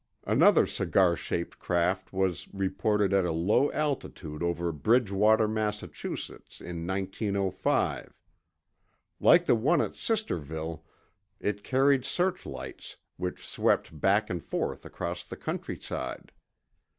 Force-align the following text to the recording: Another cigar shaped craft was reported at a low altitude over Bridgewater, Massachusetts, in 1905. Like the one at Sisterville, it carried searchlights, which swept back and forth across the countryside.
Another 0.23 0.65
cigar 0.65 1.15
shaped 1.15 1.59
craft 1.59 2.11
was 2.11 2.47
reported 2.51 3.13
at 3.13 3.23
a 3.23 3.31
low 3.31 3.71
altitude 3.71 4.41
over 4.41 4.71
Bridgewater, 4.71 5.47
Massachusetts, 5.47 6.59
in 6.59 6.87
1905. 6.87 8.11
Like 9.19 9.45
the 9.45 9.53
one 9.53 9.79
at 9.79 9.95
Sisterville, 9.95 10.83
it 11.39 11.63
carried 11.63 12.03
searchlights, 12.03 12.97
which 13.17 13.45
swept 13.45 14.01
back 14.01 14.27
and 14.31 14.43
forth 14.43 14.87
across 14.87 15.23
the 15.23 15.37
countryside. 15.37 16.31